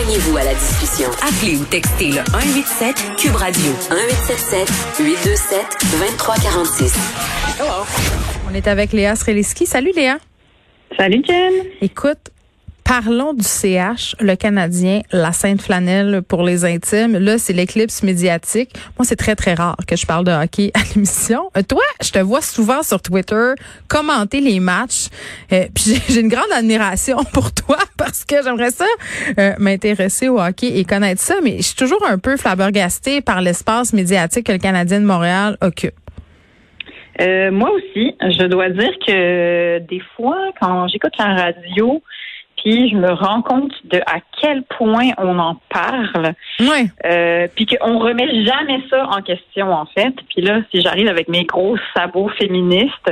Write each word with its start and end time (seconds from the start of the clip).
Joignez-vous 0.00 0.36
à 0.38 0.44
la 0.44 0.54
discussion. 0.54 1.10
Appelez 1.20 1.58
ou 1.58 1.64
textez 1.64 2.06
le 2.06 2.24
187 2.32 3.16
Cube 3.18 3.34
Radio 3.34 3.70
1877 3.90 4.96
827 4.98 5.60
2346. 5.92 6.94
On 8.50 8.54
est 8.54 8.66
avec 8.66 8.92
Léa 8.92 9.14
Sreliski. 9.14 9.66
Salut 9.66 9.92
Léa. 9.94 10.16
Salut 10.96 11.22
Jen. 11.22 11.52
Écoute, 11.82 12.30
Parlons 12.90 13.34
du 13.34 13.44
CH, 13.44 14.16
le 14.18 14.34
Canadien, 14.34 15.02
la 15.12 15.30
Sainte 15.30 15.62
Flanelle 15.62 16.22
pour 16.26 16.42
les 16.42 16.64
intimes. 16.64 17.16
Là, 17.18 17.38
c'est 17.38 17.52
l'éclipse 17.52 18.02
médiatique. 18.02 18.70
Moi, 18.98 19.04
c'est 19.04 19.14
très, 19.14 19.36
très 19.36 19.54
rare 19.54 19.76
que 19.86 19.94
je 19.94 20.04
parle 20.04 20.24
de 20.24 20.32
hockey 20.32 20.72
à 20.74 20.80
l'émission. 20.92 21.50
Euh, 21.56 21.62
toi, 21.62 21.84
je 22.02 22.10
te 22.10 22.18
vois 22.18 22.40
souvent 22.40 22.82
sur 22.82 23.00
Twitter 23.00 23.52
commenter 23.86 24.40
les 24.40 24.58
matchs. 24.58 25.06
Euh, 25.52 25.66
puis 25.72 26.02
j'ai 26.08 26.20
une 26.20 26.26
grande 26.26 26.50
admiration 26.52 27.18
pour 27.32 27.54
toi 27.54 27.76
parce 27.96 28.24
que 28.24 28.42
j'aimerais 28.42 28.72
ça 28.72 28.86
euh, 29.38 29.52
m'intéresser 29.60 30.28
au 30.28 30.40
hockey 30.40 30.76
et 30.76 30.84
connaître 30.84 31.20
ça, 31.20 31.36
mais 31.44 31.58
je 31.58 31.62
suis 31.62 31.76
toujours 31.76 32.04
un 32.04 32.18
peu 32.18 32.36
flabbergastée 32.36 33.20
par 33.20 33.40
l'espace 33.40 33.92
médiatique 33.92 34.46
que 34.46 34.52
le 34.52 34.58
Canadien 34.58 34.98
de 34.98 35.06
Montréal 35.06 35.56
occupe. 35.60 35.94
moi 37.20 37.70
aussi, 37.70 38.16
je 38.20 38.48
dois 38.48 38.70
dire 38.70 38.94
que 39.06 39.78
des 39.78 40.02
fois, 40.16 40.50
quand 40.60 40.88
j'écoute 40.88 41.12
la 41.20 41.36
radio, 41.36 42.02
puis 42.62 42.90
je 42.90 42.96
me 42.96 43.12
rends 43.12 43.42
compte 43.42 43.72
de 43.84 43.98
à 44.06 44.20
quel 44.40 44.62
point 44.64 45.10
on 45.18 45.38
en 45.38 45.56
parle. 45.68 46.34
Oui. 46.58 46.90
Euh, 47.04 47.46
puis 47.54 47.66
qu'on 47.66 47.98
remet 47.98 48.44
jamais 48.44 48.82
ça 48.90 49.06
en 49.08 49.22
question, 49.22 49.72
en 49.72 49.86
fait. 49.86 50.14
Puis 50.28 50.42
là, 50.42 50.60
si 50.70 50.80
j'arrive 50.80 51.08
avec 51.08 51.28
mes 51.28 51.44
gros 51.44 51.76
sabots 51.94 52.30
féministes, 52.38 53.10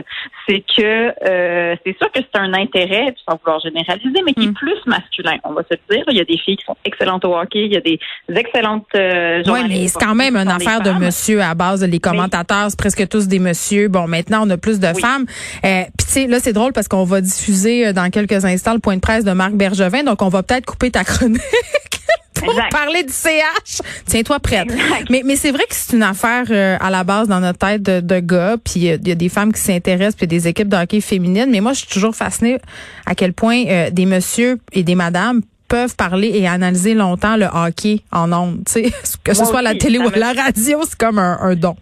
c'est 0.48 0.65
que 0.77 1.12
euh, 1.29 1.77
c'est 1.84 1.97
sûr 1.98 2.11
que 2.12 2.20
c'est 2.20 2.39
un 2.39 2.55
intérêt, 2.55 3.15
sans 3.29 3.39
vouloir 3.39 3.61
généraliser, 3.61 4.23
mais 4.25 4.33
qui 4.33 4.45
est 4.45 4.48
mm. 4.48 4.55
plus 4.55 4.79
masculin, 4.87 5.37
on 5.45 5.53
va 5.53 5.62
se 5.62 5.77
dire. 5.91 6.05
Il 6.09 6.17
y 6.17 6.20
a 6.20 6.25
des 6.25 6.39
filles 6.39 6.56
qui 6.56 6.65
sont 6.65 6.77
excellentes 6.84 7.25
au 7.25 7.37
hockey, 7.37 7.67
il 7.67 7.73
y 7.73 7.77
a 7.77 7.80
des 7.80 7.98
excellentes 8.28 8.86
euh, 8.97 9.42
Oui, 9.47 9.61
mais 9.69 9.89
c'est 9.89 9.98
quand 9.98 10.14
même 10.14 10.36
une 10.36 10.48
affaire 10.48 10.80
de 10.80 10.91
monsieur 10.91 11.42
à 11.42 11.55
base. 11.55 11.84
Les 11.84 12.01
commentateurs, 12.01 12.70
c'est 12.70 12.78
presque 12.78 13.08
tous 13.08 13.28
des 13.28 13.39
messieurs. 13.39 13.89
Bon, 13.89 14.06
maintenant, 14.06 14.42
on 14.47 14.51
a 14.51 14.56
plus 14.56 14.80
de 14.80 14.86
femmes. 14.86 15.27
Euh, 15.64 15.83
puis 15.97 16.06
tu 16.06 16.12
sais, 16.12 16.27
là, 16.27 16.39
c'est 16.41 16.53
drôle 16.53 16.73
parce 16.73 16.89
qu'on 16.89 17.05
va 17.05 17.20
diffuser 17.20 17.89
euh, 17.89 17.92
dans 17.92 18.11
quelques 18.11 18.45
instants 18.45 18.75
le 18.75 18.80
point 18.80 18.97
de 18.97 19.01
presse 19.01 19.25
de 19.25 19.33
Marc 19.39 19.53
Bergevin, 19.55 20.03
donc 20.03 20.20
on 20.20 20.28
va 20.28 20.42
peut-être 20.42 20.67
couper 20.67 20.91
ta 20.91 21.05
chronique. 21.05 21.41
pour 22.34 22.55
parler 22.70 23.03
du 23.03 23.12
CH. 23.12 23.83
Tiens-toi 24.06 24.39
prête. 24.41 24.69
Mais, 25.11 25.22
mais 25.25 25.36
c'est 25.36 25.50
vrai 25.50 25.64
que 25.69 25.75
c'est 25.75 25.97
une 25.97 26.03
affaire 26.03 26.45
euh, 26.50 26.77
à 26.80 26.91
la 26.91 27.05
base 27.05 27.28
dans 27.28 27.41
notre 27.41 27.58
tête 27.58 27.83
de, 27.83 28.00
de 28.00 28.20
gars, 28.20 28.56
puis 28.62 28.80
il 28.80 29.08
y 29.08 29.12
a 29.12 29.14
des 29.14 29.28
femmes 29.28 29.53
qui 29.53 29.61
s'intéressent, 29.61 30.17
puis 30.17 30.27
des 30.27 30.47
équipes 30.47 30.69
de 30.69 30.77
hockey 30.77 31.00
féminines. 31.00 31.48
Mais 31.50 31.61
moi, 31.61 31.72
je 31.72 31.78
suis 31.78 31.89
toujours 31.89 32.14
fascinée 32.14 32.58
à 33.06 33.14
quel 33.14 33.33
point 33.33 33.64
euh, 33.67 33.91
des 33.91 34.06
messieurs 34.06 34.58
et 34.72 34.83
des 34.83 34.95
madames 34.95 35.42
peuvent 35.69 35.97
parler 35.97 36.30
et 36.34 36.47
analyser 36.48 36.95
longtemps 36.95 37.36
le 37.36 37.47
hockey 37.47 38.02
en 38.12 38.33
ondes. 38.33 38.64
Que 39.25 39.34
ce 39.34 39.45
soit 39.45 39.58
à 39.58 39.62
la 39.62 39.75
télé 39.75 39.98
ou 39.98 40.08
à 40.08 40.17
la 40.17 40.33
radio, 40.33 40.80
c'est 40.89 40.97
comme 40.97 41.19
un 41.19 41.55
don 41.55 41.77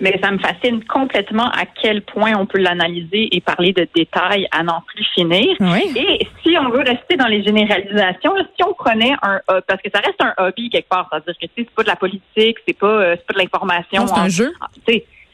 mais 0.00 0.18
ça 0.22 0.30
me 0.30 0.38
fascine 0.38 0.84
complètement 0.84 1.50
à 1.50 1.64
quel 1.80 2.02
point 2.02 2.32
on 2.36 2.46
peut 2.46 2.58
l'analyser 2.58 3.28
et 3.32 3.40
parler 3.40 3.72
de 3.72 3.86
détails 3.94 4.46
à 4.52 4.62
n'en 4.62 4.82
plus 4.82 5.04
finir. 5.14 5.56
Et 5.96 6.26
si 6.42 6.56
on 6.58 6.70
veut 6.70 6.82
rester 6.82 7.16
dans 7.16 7.26
les 7.26 7.42
généralisations, 7.42 8.32
si 8.56 8.64
on 8.64 8.74
prenait 8.74 9.14
un 9.22 9.40
parce 9.66 9.82
que 9.82 9.90
ça 9.92 10.00
reste 10.00 10.20
un 10.20 10.34
hobby 10.38 10.70
quelque 10.70 10.88
part, 10.88 11.08
c'est-à-dire 11.10 11.34
que 11.40 11.46
c'est 11.56 11.70
pas 11.70 11.82
de 11.82 11.88
la 11.88 11.96
politique, 11.96 12.58
c'est 12.66 12.78
pas 12.78 12.86
euh, 12.86 13.16
c'est 13.16 13.26
pas 13.26 13.34
de 13.34 13.38
l'information. 13.38 14.06
C'est 14.06 14.20
un 14.20 14.28
jeu. 14.28 14.52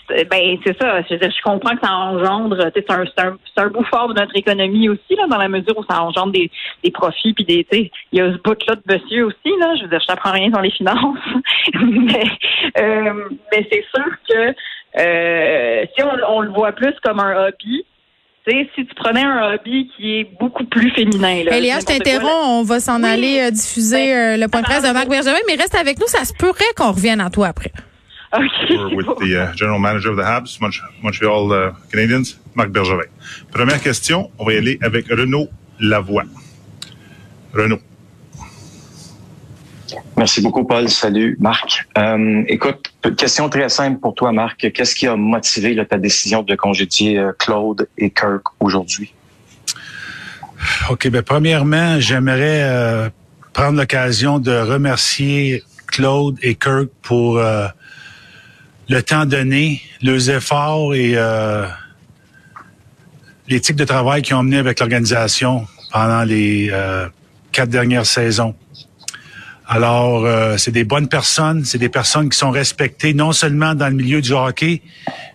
Ben 0.09 0.59
c'est 0.65 0.79
ça. 0.79 1.01
Je, 1.03 1.17
je 1.17 1.43
comprends 1.43 1.75
que 1.75 1.87
ça 1.87 1.93
engendre. 1.93 2.71
C'est 2.75 2.91
un, 2.91 3.05
un, 3.19 3.37
un 3.57 3.69
bout 3.69 3.85
fort 3.85 4.09
de 4.09 4.21
notre 4.21 4.37
économie 4.37 4.89
aussi 4.89 5.15
là, 5.17 5.27
dans 5.29 5.39
la 5.39 5.49
mesure 5.49 5.79
où 5.79 5.85
ça 5.89 6.03
engendre 6.03 6.33
des, 6.33 6.51
des 6.83 6.91
profits 6.91 7.33
puis 7.33 7.45
des. 7.45 7.67
Il 8.13 8.19
y 8.19 8.21
a 8.21 8.31
ce 8.31 8.39
bout-là 8.39 8.77
de 8.77 8.83
monsieur 8.87 9.25
aussi 9.25 9.51
là. 9.59 9.75
Je 9.77 9.85
veux 9.85 9.89
dire, 9.89 10.01
je 10.01 10.07
t'apprends 10.07 10.33
rien 10.33 10.51
dans 10.51 10.61
les 10.61 10.71
finances, 10.71 11.19
mais 11.75 12.25
euh, 12.81 13.29
mais 13.51 13.67
c'est 13.73 13.85
que 14.35 14.55
euh, 14.97 15.85
si 15.95 16.03
on, 16.03 16.37
on, 16.37 16.41
le 16.41 16.51
voit 16.51 16.73
plus 16.73 16.95
comme 17.03 17.21
un 17.21 17.47
hobby. 17.47 17.85
sais, 18.47 18.69
si 18.75 18.87
tu 18.87 18.95
prenais 18.95 19.23
un 19.23 19.55
hobby 19.55 19.91
qui 19.97 20.21
est 20.21 20.39
beaucoup 20.39 20.65
plus 20.65 20.91
féminin. 20.93 21.45
Là, 21.45 21.57
Elia, 21.57 21.81
je 21.81 21.87
t'interromps. 21.87 22.47
On 22.47 22.63
va 22.63 22.81
s'en 22.81 23.03
aller 23.03 23.41
euh, 23.41 23.51
diffuser 23.51 24.07
ben, 24.07 24.35
euh, 24.35 24.37
le 24.37 24.49
point 24.49 24.61
de 24.61 24.67
presse 24.67 24.83
de 24.83 24.93
Marc 24.93 25.09
Bergevin, 25.09 25.39
mais 25.47 25.55
reste 25.55 25.75
avec 25.75 25.99
nous. 25.99 26.07
Ça 26.07 26.25
se 26.25 26.33
pourrait 26.35 26.73
qu'on 26.77 26.93
revienne 26.93 27.21
à 27.21 27.31
toi 27.31 27.49
après. 27.49 27.73
Okay. 28.33 28.77
with 28.97 29.07
the 29.21 29.37
uh, 29.37 29.55
general 29.55 29.79
manager 29.79 30.11
of 30.11 30.17
the 30.17 30.25
Habs, 30.25 30.59
Montreal 31.03 31.53
uh, 31.53 31.73
Canadiens, 31.91 32.37
Marc 32.55 32.71
Bergevin. 32.71 33.09
Première 33.53 33.81
question, 33.81 34.31
on 34.39 34.45
va 34.45 34.55
y 34.55 34.57
aller 34.59 34.79
avec 34.83 35.09
Renaud 35.09 35.49
Lavoie. 35.81 36.25
Renaud. 37.53 37.79
Merci 40.25 40.41
beaucoup, 40.41 40.65
Paul. 40.65 40.89
Salut, 40.89 41.37
Marc. 41.39 41.87
Euh, 41.99 42.45
écoute, 42.49 42.95
question 43.19 43.51
très 43.51 43.69
simple 43.69 44.01
pour 44.01 44.15
toi, 44.15 44.33
Marc. 44.33 44.73
Qu'est-ce 44.73 44.95
qui 44.95 45.07
a 45.07 45.17
motivé 45.17 45.77
ta 45.87 45.99
décision 45.99 46.43
de 46.43 46.55
congédier 46.55 47.19
euh, 47.19 47.33
Claude 47.39 47.87
et 47.99 48.09
Kirk 48.09 48.43
aujourd'hui? 48.59 49.13
OK, 50.89 51.09
ben 51.09 51.21
premièrement, 51.21 52.01
j'aimerais 52.01 52.63
euh, 52.63 53.11
prendre 53.53 53.79
l'occasion 53.79 54.39
de 54.39 54.53
remercier 54.53 55.63
Claude 55.89 56.39
et 56.41 56.55
Kirk 56.55 56.89
pour 57.03 57.39
le 58.89 59.03
temps 59.03 59.27
donné, 59.27 59.83
leurs 60.03 60.31
efforts 60.31 60.95
et 60.95 61.13
euh, 61.17 61.67
l'éthique 63.47 63.77
de 63.77 63.85
travail 63.85 64.23
qu'ils 64.23 64.37
ont 64.37 64.43
mené 64.43 64.57
avec 64.57 64.81
l'organisation 64.81 65.67
pendant 65.93 66.23
les 66.23 66.71
euh, 66.73 67.09
quatre 67.53 67.69
dernières 67.69 68.07
saisons. 68.07 68.55
Alors, 69.67 70.25
euh, 70.25 70.57
c'est 70.59 70.71
des 70.71 70.85
bonnes 70.85 71.09
personnes, 71.09 71.65
c'est 71.65 71.79
des 71.79 71.89
personnes 71.89 72.29
qui 72.29 72.39
sont 72.39 72.51
respectées 72.51 73.15
non 73.15 73.33
seulement 73.33 73.75
dans 73.75 73.89
le 73.89 73.95
milieu 73.95 74.21
du 74.21 74.33
hockey, 74.33 74.83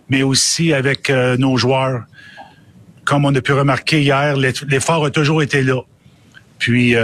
mais 0.08 0.22
aussi 0.22 0.72
avec 0.72 1.10
euh, 1.10 1.36
nos 1.36 1.56
joueurs. 1.56 2.04
Comme 3.04 3.24
on 3.24 3.34
a 3.34 3.40
pu 3.40 3.52
remarquer 3.52 4.02
hier, 4.02 4.36
l'effort 4.36 5.04
a 5.04 5.10
toujours 5.10 5.42
été 5.42 5.62
là. 5.62 5.80
Puis, 6.58 6.94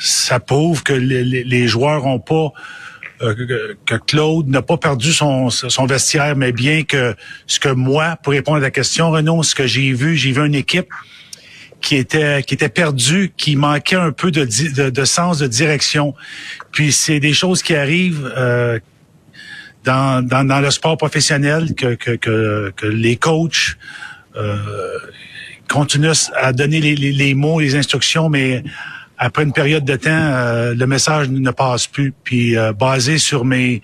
ça 0.00 0.40
prouve 0.40 0.82
que 0.82 0.92
les, 0.92 1.68
joueurs 1.68 2.04
n'ont 2.04 2.18
pas 2.18 2.52
euh, 3.22 3.34
que 3.86 3.96
Claude 3.96 4.48
n'a 4.48 4.62
pas 4.62 4.78
perdu 4.78 5.12
son, 5.12 5.50
son 5.50 5.86
vestiaire, 5.86 6.36
mais 6.36 6.52
bien 6.52 6.84
que 6.84 7.14
ce 7.46 7.60
que 7.60 7.68
moi, 7.68 8.16
pour 8.22 8.32
répondre 8.32 8.56
à 8.58 8.60
la 8.60 8.70
question, 8.70 9.10
Renaud, 9.10 9.42
ce 9.42 9.54
que 9.54 9.66
j'ai 9.66 9.92
vu, 9.92 10.16
j'ai 10.16 10.32
vu 10.32 10.44
une 10.44 10.54
équipe 10.54 10.88
qui 11.80 11.96
était 11.96 12.42
qui 12.42 12.54
était 12.54 12.68
perdue, 12.68 13.32
qui 13.36 13.56
manquait 13.56 13.96
un 13.96 14.12
peu 14.12 14.30
de, 14.30 14.44
de, 14.90 15.04
sens 15.04 15.38
de 15.38 15.46
direction. 15.46 16.14
Puis 16.72 16.92
c'est 16.92 17.20
des 17.20 17.32
choses 17.32 17.62
qui 17.62 17.74
arrivent 17.74 18.32
euh, 18.36 18.78
dans, 19.84 20.24
dans, 20.26 20.46
dans, 20.46 20.60
le 20.60 20.70
sport 20.70 20.96
professionnel 20.96 21.74
que, 21.74 21.94
que, 21.94 22.12
que, 22.12 22.72
que 22.76 22.86
les 22.86 23.16
coachs 23.16 23.76
euh, 24.36 24.98
continuent 25.68 26.12
à 26.36 26.52
donner 26.52 26.80
les, 26.80 26.94
les, 26.94 27.12
les 27.12 27.34
mots, 27.34 27.60
les 27.60 27.76
instructions, 27.76 28.28
mais 28.28 28.62
après 29.22 29.42
une 29.42 29.52
période 29.52 29.84
de 29.84 29.96
temps, 29.96 30.10
euh, 30.10 30.74
le 30.74 30.86
message 30.86 31.28
ne 31.28 31.50
passe 31.50 31.86
plus. 31.86 32.12
Puis 32.24 32.56
euh, 32.56 32.72
basé 32.72 33.18
sur 33.18 33.44
mes 33.44 33.82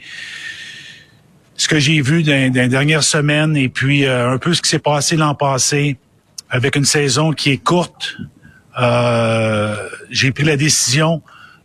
ce 1.57 1.69
que 1.69 1.79
j'ai 1.79 2.01
vu 2.01 2.23
dans, 2.23 2.53
les 2.55 2.69
dernières 2.69 3.03
et 3.57 3.69
puis 3.69 4.05
euh, 4.05 4.33
un 4.33 4.39
peu 4.39 4.53
ce 4.55 4.63
qui 4.63 4.69
s'est 4.69 4.79
passé 4.79 5.17
l'an 5.17 5.35
passé 5.35 5.97
avec 6.51 6.77
une 6.77 6.85
saison 6.85 7.33
qui 7.33 7.51
est 7.51 7.63
courte, 7.63 8.17
j'ai 10.11 10.33
pris 10.33 10.45
la 10.45 10.57
décision 10.57 11.23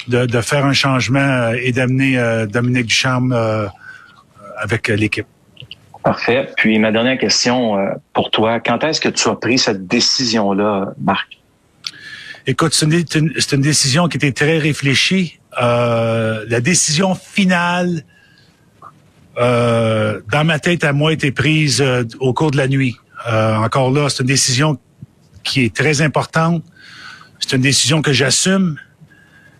de, 0.07 0.25
de, 0.25 0.41
faire 0.41 0.65
un 0.65 0.73
changement 0.73 1.51
et 1.53 1.71
d'amener 1.71 2.45
Dominique 2.47 2.87
Ducharme 2.87 3.33
avec 4.57 4.87
l'équipe. 4.87 5.27
Parfait. 6.03 6.49
Puis 6.57 6.79
ma 6.79 6.91
dernière 6.91 7.17
question 7.17 7.77
pour 8.13 8.31
toi, 8.31 8.59
quand 8.59 8.83
est-ce 8.83 8.99
que 8.99 9.09
tu 9.09 9.27
as 9.27 9.35
pris 9.35 9.57
cette 9.57 9.85
décision-là, 9.87 10.93
Marc? 10.99 11.41
Écoute, 12.47 12.73
c'est 12.73 12.85
une, 12.85 13.33
une, 13.51 13.61
décision 13.61 14.07
qui 14.07 14.17
était 14.17 14.31
très 14.31 14.57
réfléchie. 14.57 15.39
Euh, 15.61 16.43
la 16.47 16.59
décision 16.59 17.13
finale, 17.13 18.03
euh, 19.37 20.21
dans 20.31 20.43
ma 20.43 20.57
tête 20.59 20.83
à 20.83 20.91
moi, 20.91 21.13
été 21.13 21.31
prise 21.31 21.81
euh, 21.81 22.03
au 22.19 22.33
cours 22.33 22.51
de 22.51 22.57
la 22.57 22.67
nuit. 22.67 22.95
Euh, 23.27 23.55
encore 23.55 23.91
là, 23.91 24.09
c'est 24.09 24.21
une 24.23 24.27
décision 24.27 24.77
qui 25.43 25.65
est 25.65 25.75
très 25.75 26.01
importante. 26.01 26.63
C'est 27.39 27.55
une 27.55 27.61
décision 27.61 28.01
que 28.01 28.13
j'assume, 28.13 28.77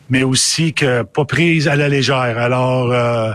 mais 0.10 0.24
aussi 0.24 0.74
que 0.74 1.04
pas 1.04 1.25
prise 1.25 1.68
à 1.68 1.75
la 1.75 1.90
légère. 1.90 2.38
Alors, 2.38 2.92
euh, 2.92 3.34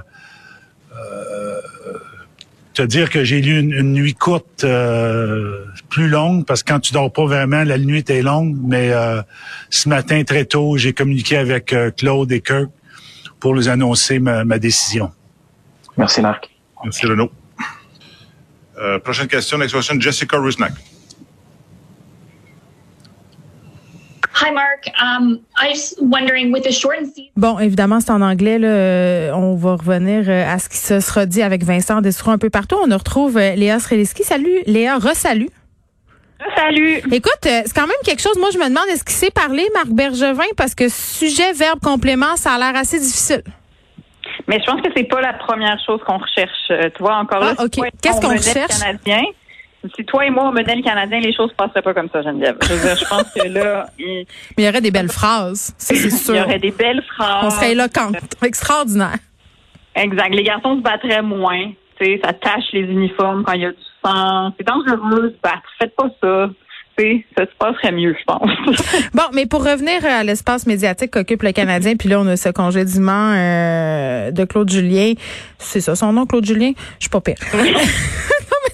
te 2.77 2.83
dire 2.83 3.09
que 3.09 3.25
j'ai 3.25 3.41
lu 3.41 3.59
une, 3.59 3.95
nuit 3.95 4.13
courte 4.13 4.65
euh, 4.65 5.65
plus 5.89 6.09
longue 6.09 6.45
parce 6.45 6.63
que 6.63 6.73
quand 6.75 6.81
tu 6.81 6.93
dors 6.93 7.11
pas 7.11 7.25
vraiment, 7.25 7.65
la 7.65 7.79
nuit 7.79 8.05
est 8.11 8.21
longue. 8.21 8.55
Mais 8.63 8.93
euh, 8.93 9.23
ce 9.71 9.89
matin 9.89 10.23
très 10.25 10.45
tôt, 10.45 10.77
j'ai 10.77 10.93
communiqué 10.93 11.39
avec 11.39 11.73
euh, 11.73 11.91
Claude 11.91 12.31
et 12.33 12.43
Kirk 12.43 12.69
pour 13.41 13.55
les 13.55 13.69
annoncer 13.69 14.19
ma, 14.19 14.59
décision. 14.59 15.11
Merci 15.97 16.21
Marc. 16.21 16.51
Merci 16.85 17.07
Renaud. 17.07 17.31
Prochaine 19.03 19.29
question, 19.29 19.59
next 19.59 19.73
question, 19.73 20.01
Jessica 20.01 20.37
Rusnak. 20.37 20.73
Hi, 24.39 24.51
Mark. 24.51 24.87
Um, 25.01 25.41
I 25.57 25.71
was 25.71 25.95
wondering 25.99 26.53
with 26.53 26.65
the 26.65 26.73
shortened 26.73 27.09
season. 27.15 27.31
Bon, 27.37 27.59
évidemment, 27.59 28.01
c'est 28.01 28.11
en 28.11 28.21
anglais. 28.21 28.59
Là, 28.59 28.69
euh, 28.69 29.31
on 29.33 29.55
va 29.55 29.77
revenir 29.77 30.25
euh, 30.29 30.45
à 30.47 30.59
ce 30.59 30.69
qui 30.69 30.77
se 30.77 31.01
sera 31.01 31.25
dit 31.25 31.41
avec 31.41 31.65
Vincent 31.65 32.03
Destro 32.03 32.33
un 32.33 32.39
peu 32.39 32.51
partout. 32.51 32.77
On 32.77 32.95
retrouve 32.95 33.39
euh, 33.39 33.55
Léa 33.55 33.81
Sreliski. 33.81 34.25
Salut, 34.25 34.59
Léa. 34.67 34.99
Resalut. 34.99 35.49
Salut. 36.55 36.99
Écoute, 37.13 37.39
c'est 37.43 37.73
quand 37.75 37.87
même 37.87 37.97
quelque 38.05 38.21
chose. 38.21 38.37
Moi, 38.39 38.51
je 38.53 38.59
me 38.59 38.69
demande 38.69 38.85
est-ce 38.91 39.05
qu'il 39.05 39.17
s'est 39.17 39.31
parlé, 39.31 39.67
Marc 39.73 39.89
Bergevin, 39.89 40.45
parce 40.55 40.75
que 40.75 40.91
sujet, 40.91 41.55
verbe, 41.55 41.81
complément, 41.81 42.37
ça 42.37 42.53
a 42.53 42.59
l'air 42.59 42.79
assez 42.79 43.01
difficile. 43.01 43.43
Mais 44.49 44.61
je 44.61 44.71
pense 44.71 44.81
que 44.81 44.89
c'est 44.97 45.05
pas 45.05 45.21
la 45.21 45.33
première 45.33 45.79
chose 45.85 46.01
qu'on 46.07 46.19
recherche. 46.19 46.69
Tu 46.69 47.03
vois, 47.03 47.17
encore 47.17 47.41
là, 47.41 47.55
ah, 47.59 47.65
Qu'est-ce 47.69 48.21
qu'on 48.21 48.33
recherche? 48.33 48.79
Canadien, 48.79 49.23
si 49.95 50.05
toi 50.05 50.27
et 50.27 50.31
moi, 50.31 50.45
on 50.49 50.53
menait 50.53 50.77
le 50.77 50.83
Canadien, 50.83 51.21
les 51.21 51.35
choses 51.35 51.51
ne 51.51 51.55
passeraient 51.55 51.83
pas 51.83 51.95
comme 51.95 52.09
ça, 52.13 52.23
Geneviève. 52.23 52.57
Je, 52.63 52.69
je 52.69 53.09
pense 53.09 53.33
que 53.33 53.49
là. 53.49 53.87
Il... 53.99 54.27
Mais 54.57 54.63
il 54.63 54.65
y 54.65 54.69
aurait 54.69 54.81
des 54.81 54.91
belles 54.91 55.11
phrases, 55.11 55.75
c'est 55.79 56.11
sûr. 56.11 56.35
Il 56.35 56.39
y 56.39 56.43
aurait 56.43 56.59
des 56.59 56.71
belles 56.71 57.03
phrases. 57.15 57.45
On 57.45 57.51
serait 57.51 57.73
éloquente. 57.73 58.17
Extraordinaire. 58.43 59.19
Exact. 59.95 60.35
Les 60.35 60.43
garçons 60.43 60.77
se 60.77 60.83
battraient 60.83 61.23
moins. 61.23 61.71
sais, 62.01 62.21
ça 62.25 62.33
tâche 62.33 62.65
les 62.73 62.83
uniformes 62.83 63.45
quand 63.45 63.53
il 63.53 63.63
y 63.63 63.67
a 63.67 63.71
du 63.71 63.77
sang. 64.05 64.53
C'est 64.57 64.67
dangereux 64.67 65.23
de 65.23 65.29
se 65.31 65.41
battre. 65.43 65.63
Faites 65.79 65.95
pas 65.97 66.09
ça 66.21 66.49
ça 67.37 67.45
se 67.45 67.57
passerait 67.59 67.93
mieux, 67.93 68.15
je 68.19 68.25
pense. 68.25 68.51
bon, 69.15 69.23
mais 69.35 69.47
pour 69.47 69.65
revenir 69.65 70.05
à 70.05 70.25
l'espace 70.25 70.67
médiatique 70.67 71.11
qu'occupe 71.11 71.43
le 71.43 71.53
Canadien, 71.53 71.97
puis 71.97 72.09
là, 72.09 72.21
on 72.21 72.27
a 72.27 72.37
ce 72.37 72.49
congédiement 72.49 73.33
euh, 73.35 74.31
de 74.31 74.45
Claude 74.45 74.71
Julien. 74.71 75.13
C'est 75.59 75.81
ça 75.81 75.95
son 75.95 76.13
nom, 76.13 76.27
Claude 76.27 76.45
Julien? 76.45 76.73
Je 76.99 77.05
suis 77.05 77.11
pas 77.11 77.21
pire. 77.21 77.37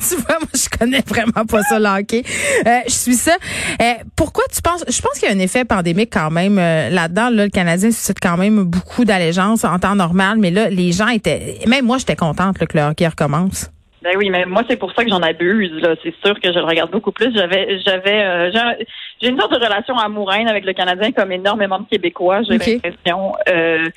tu 0.08 0.16
vois, 0.16 0.38
moi, 0.38 0.48
je 0.54 0.68
connais 0.78 1.02
vraiment 1.06 1.44
pas 1.46 1.62
ça, 1.62 1.78
le 1.78 1.86
hockey. 1.86 2.22
Euh, 2.66 2.78
je 2.86 2.92
suis 2.92 3.14
ça. 3.14 3.36
Euh, 3.80 3.92
pourquoi 4.16 4.44
tu 4.52 4.60
penses, 4.62 4.84
je 4.88 5.00
pense 5.00 5.18
qu'il 5.18 5.28
y 5.28 5.32
a 5.32 5.34
un 5.34 5.38
effet 5.38 5.64
pandémique 5.64 6.10
quand 6.12 6.30
même 6.30 6.58
euh, 6.58 6.90
là-dedans. 6.90 7.30
Là, 7.30 7.44
le 7.44 7.50
Canadien 7.50 7.90
suscite 7.90 8.18
quand 8.20 8.36
même 8.36 8.64
beaucoup 8.64 9.04
d'allégeance 9.04 9.64
en 9.64 9.78
temps 9.78 9.94
normal, 9.94 10.38
mais 10.38 10.50
là, 10.50 10.68
les 10.68 10.92
gens 10.92 11.08
étaient, 11.08 11.58
même 11.66 11.86
moi, 11.86 11.98
j'étais 11.98 12.16
contente 12.16 12.58
que 12.58 12.76
le 12.76 12.84
hockey 12.84 13.06
recommence. 13.06 13.70
Ben 14.02 14.14
oui, 14.18 14.30
mais 14.30 14.44
moi 14.46 14.62
c'est 14.68 14.76
pour 14.76 14.92
ça 14.94 15.04
que 15.04 15.10
j'en 15.10 15.22
abuse. 15.22 15.72
Là, 15.80 15.94
c'est 16.02 16.14
sûr 16.24 16.38
que 16.40 16.52
je 16.52 16.58
le 16.58 16.64
regarde 16.64 16.90
beaucoup 16.90 17.12
plus. 17.12 17.32
J'avais, 17.34 17.78
j'avais, 17.86 18.50
j'ai 19.20 19.28
une 19.28 19.38
sorte 19.38 19.52
de 19.52 19.64
relation 19.64 19.96
amoureuse 19.96 20.48
avec 20.48 20.64
le 20.64 20.72
Canadien 20.72 21.12
comme 21.12 21.30
énormément 21.32 21.78
de 21.78 21.86
Québécois. 21.88 22.42
J'ai 22.42 22.58
l'impression. 22.58 23.32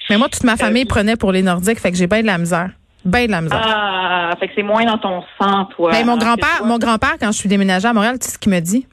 mais 0.10 0.18
moi 0.18 0.30
toute 0.30 0.44
ma 0.44 0.57
famille 0.57 0.86
prenait 0.86 1.16
pour 1.16 1.31
les 1.31 1.42
Nordiques, 1.42 1.80
fait 1.80 1.92
que 1.92 1.98
j'ai 1.98 2.07
bien 2.07 2.22
de 2.22 2.28
la 2.28 2.38
misère. 2.38 2.69
Ben 3.06 3.28
de 3.28 3.31
la 3.31 3.42
misère. 3.42 3.62
Ah, 3.63 4.31
fait 4.40 4.48
que 4.48 4.54
c'est 4.56 4.63
moins 4.63 4.84
dans 4.84 4.98
ton 4.98 5.24
sang, 5.40 5.66
toi. 5.75 5.92
Ben, 5.92 6.06
mon 6.06 6.18
grand-père, 6.18 6.66
mon 6.66 6.80
grand-père, 6.80 7.16
quand 7.19 7.31
je 7.31 7.38
suis 7.38 7.48
déménagée 7.48 7.88
à 7.88 7.94
Montréal, 7.94 8.18
tu 8.19 8.25
sais 8.25 8.34
ce 8.34 8.40
qu'il 8.40 8.52
me 8.52 8.60
dit? 8.60 8.88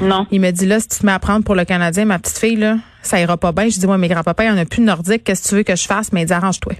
Non. 0.00 0.26
Il 0.32 0.40
me 0.40 0.50
dit, 0.50 0.66
là, 0.66 0.80
si 0.80 0.88
tu 0.88 0.98
te 0.98 1.06
mets 1.06 1.12
à 1.12 1.18
prendre 1.20 1.44
pour 1.44 1.54
le 1.54 1.64
Canadien, 1.64 2.04
ma 2.04 2.18
petite 2.18 2.38
fille, 2.38 2.56
là, 2.56 2.76
ça 3.02 3.20
ira 3.20 3.36
pas 3.36 3.52
bien. 3.52 3.68
Je 3.68 3.78
dis, 3.78 3.86
moi, 3.86 3.98
mes 3.98 4.08
grands-papas, 4.08 4.44
il 4.44 4.52
n'y 4.52 4.58
en 4.58 4.62
a 4.62 4.64
plus 4.64 4.80
de 4.80 4.86
nordique. 4.86 5.24
Qu'est-ce 5.24 5.44
que 5.44 5.48
tu 5.48 5.54
veux 5.56 5.62
que 5.62 5.76
je 5.76 5.86
fasse? 5.86 6.12
Mais 6.12 6.22
il 6.22 6.26
dit, 6.26 6.32
arrange-toi. 6.32 6.74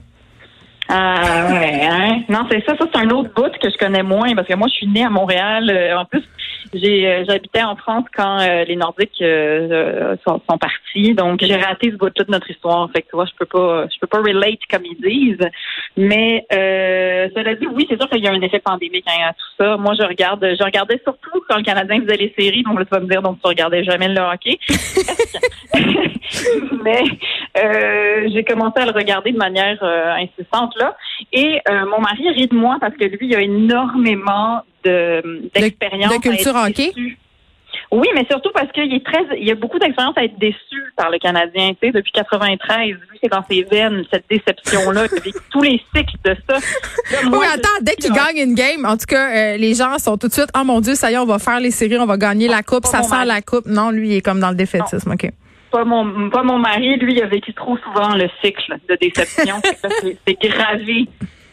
Ah 0.92 1.46
ouais, 1.52 1.84
hein? 1.84 2.22
Non, 2.28 2.46
c'est 2.50 2.64
ça, 2.66 2.76
ça 2.76 2.84
c'est 2.92 3.00
un 3.00 3.10
autre 3.10 3.32
bout 3.34 3.52
que 3.58 3.70
je 3.70 3.78
connais 3.78 4.02
moins 4.02 4.34
parce 4.34 4.48
que 4.48 4.54
moi 4.54 4.66
je 4.66 4.74
suis 4.74 4.88
née 4.88 5.04
à 5.04 5.10
Montréal. 5.10 5.70
Euh, 5.70 5.96
en 5.96 6.04
plus, 6.04 6.24
j'ai 6.72 7.06
euh, 7.06 7.24
j'habitais 7.28 7.62
en 7.62 7.76
France 7.76 8.06
quand 8.14 8.40
euh, 8.40 8.64
les 8.64 8.76
Nordiques 8.76 9.20
euh, 9.22 10.16
sont, 10.26 10.40
sont, 10.48 10.58
partis, 10.58 11.14
donc 11.14 11.40
j'ai 11.42 11.56
raté 11.56 11.90
ce 11.90 11.96
bout 11.96 12.10
de 12.10 12.24
notre 12.28 12.50
histoire. 12.50 12.90
Fait 12.92 13.02
que 13.02 13.08
tu 13.08 13.16
vois, 13.16 13.26
je 13.26 13.32
peux 13.38 13.46
pas, 13.46 13.86
je 13.92 13.98
peux 14.00 14.06
pas 14.06 14.18
relate 14.18 14.60
comme 14.70 14.84
ils 14.84 15.00
disent. 15.00 15.48
Mais 15.96 16.46
cela 16.50 17.54
dit, 17.54 17.66
oui, 17.66 17.86
c'est 17.88 17.98
sûr 17.98 18.08
qu'il 18.08 18.22
y 18.22 18.28
a 18.28 18.32
un 18.32 18.40
effet 18.40 18.60
pandémique 18.60 19.06
hein, 19.08 19.30
à 19.30 19.32
tout 19.32 19.48
ça. 19.58 19.76
Moi, 19.76 19.94
je 19.98 20.06
regarde, 20.06 20.44
je 20.44 20.64
regardais 20.64 21.00
surtout 21.02 21.42
quand 21.48 21.56
le 21.56 21.64
Canadien 21.64 22.00
faisait 22.02 22.16
les 22.16 22.32
séries. 22.38 22.62
Donc 22.62 22.78
là, 22.78 22.84
tu 22.84 22.90
vas 22.90 23.00
me 23.00 23.08
dire, 23.08 23.22
donc 23.22 23.38
tu 23.42 23.48
regardais 23.48 23.82
jamais 23.84 24.08
le 24.08 24.20
hockey. 24.20 24.58
Mais 26.84 27.02
j'ai 27.54 28.44
commencé 28.44 28.80
à 28.80 28.86
le 28.86 28.92
regarder 28.92 29.32
de 29.32 29.38
manière 29.38 29.82
incessante 29.82 30.74
là. 30.78 30.96
Et 31.32 31.60
mon 31.68 32.00
mari 32.00 32.28
rit 32.30 32.48
de 32.48 32.54
moi 32.54 32.78
parce 32.80 32.94
que 32.96 33.04
lui, 33.04 33.18
il 33.28 33.34
a 33.34 33.40
énormément 33.40 34.62
d'expérience. 34.84 36.12
De, 36.12 36.16
de, 36.16 36.22
culture 36.22 36.54
hockey? 36.54 36.92
Oui, 37.92 38.06
mais 38.14 38.24
surtout 38.30 38.50
parce 38.54 38.70
qu'il 38.72 38.92
est 38.94 39.04
très, 39.04 39.20
il 39.36 39.46
y 39.46 39.50
a 39.50 39.56
beaucoup 39.56 39.78
d'expérience 39.78 40.16
à 40.16 40.24
être 40.24 40.38
déçu 40.38 40.92
par 40.96 41.10
le 41.10 41.18
Canadien, 41.18 41.70
tu 41.70 41.88
sais, 41.88 41.92
depuis 41.92 42.12
93. 42.12 42.90
Lui, 42.90 43.18
c'est 43.20 43.28
dans 43.28 43.44
ses 43.50 43.64
veines, 43.64 44.04
cette 44.12 44.24
déception-là, 44.30 45.06
tous 45.50 45.62
les 45.62 45.82
cycles 45.94 46.16
de 46.24 46.36
ça. 46.48 46.58
oui, 47.32 47.46
attends, 47.52 47.68
dès 47.82 47.96
qu'il 47.96 48.12
gagne 48.12 48.38
une 48.38 48.54
game, 48.54 48.84
en 48.84 48.96
tout 48.96 49.06
cas, 49.06 49.30
euh, 49.30 49.56
les 49.56 49.74
gens 49.74 49.98
sont 49.98 50.16
tout 50.16 50.28
de 50.28 50.32
suite, 50.32 50.50
oh 50.56 50.64
mon 50.64 50.80
Dieu, 50.80 50.94
ça 50.94 51.10
y 51.10 51.14
est, 51.14 51.18
on 51.18 51.26
va 51.26 51.40
faire 51.40 51.58
les 51.58 51.72
séries, 51.72 51.98
on 51.98 52.06
va 52.06 52.16
gagner 52.16 52.46
la 52.46 52.62
coupe, 52.62 52.86
ça 52.86 53.02
sent 53.02 53.24
la 53.24 53.42
coupe. 53.42 53.66
Non, 53.66 53.90
lui, 53.90 54.10
il 54.10 54.16
est 54.16 54.22
comme 54.22 54.40
dans 54.40 54.50
le 54.50 54.56
défaitisme, 54.56 55.10
OK. 55.10 55.28
Pas 55.70 55.84
mon, 55.84 56.30
pas 56.30 56.42
mon 56.42 56.58
mari, 56.58 56.96
lui, 56.96 57.14
il 57.14 57.22
a 57.22 57.26
vécu 57.26 57.54
trop 57.54 57.76
souvent 57.78 58.14
le 58.14 58.28
cycle 58.42 58.76
de 58.88 58.96
déception. 58.96 59.60
c'est 60.26 60.40
gravé 60.42 61.06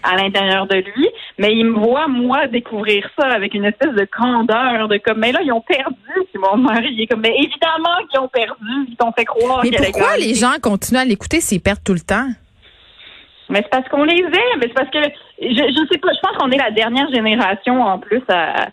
à 0.04 0.16
l'intérieur 0.16 0.68
de 0.68 0.76
lui, 0.76 1.10
mais 1.38 1.54
il 1.54 1.66
me 1.66 1.80
voit, 1.80 2.08
moi, 2.08 2.48
découvrir 2.48 3.10
ça 3.18 3.28
avec 3.28 3.54
une 3.54 3.66
espèce 3.66 3.94
de 3.94 4.06
candeur, 4.06 4.88
de 4.88 4.98
comme, 4.98 5.20
mais 5.20 5.32
là, 5.32 5.40
ils 5.44 5.52
ont 5.52 5.62
perdu, 5.62 5.96
c'est 6.32 6.40
mon 6.40 6.58
mari. 6.58 6.90
Il 6.92 7.02
est 7.02 7.08
comme, 7.08 7.22
mais 7.22 7.36
évidemment 7.36 7.98
qu'ils 8.10 8.20
ont 8.20 8.28
perdu, 8.28 8.88
ils 8.90 8.96
t'ont 8.96 9.12
fait 9.12 9.26
croire 9.26 9.62
Mais 9.64 9.72
pourquoi 9.72 10.18
les 10.18 10.34
gens 10.34 10.54
continuent 10.62 11.00
à 11.00 11.06
l'écouter 11.06 11.42
s'ils 11.42 11.62
perdent 11.62 11.84
tout 11.84 11.94
le 11.94 12.00
temps? 12.00 12.28
Mais 13.50 13.62
c'est 13.64 13.70
parce 13.70 13.88
qu'on 13.90 14.04
les 14.04 14.20
aime, 14.22 14.60
mais 14.60 14.68
c'est 14.68 14.74
parce 14.74 14.90
que, 14.90 15.00
je, 15.42 15.48
je 15.48 15.88
sais 15.92 16.00
pas, 16.00 16.10
je 16.14 16.20
pense 16.22 16.38
qu'on 16.38 16.52
est 16.52 16.58
la 16.58 16.72
dernière 16.72 17.10
génération, 17.10 17.82
en 17.82 17.98
plus, 17.98 18.22
à, 18.30 18.68